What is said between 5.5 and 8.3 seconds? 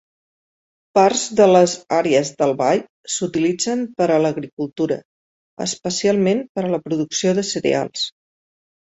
especialment per a la producció de cereals.